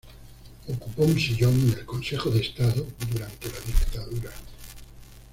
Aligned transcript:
Ocupó 0.67 1.03
un 1.03 1.19
sillón 1.19 1.53
en 1.59 1.73
el 1.77 1.85
Consejo 1.85 2.31
de 2.31 2.39
Estado 2.39 2.87
durante 3.11 3.51
la 3.51 3.59
dictadura. 3.59 4.31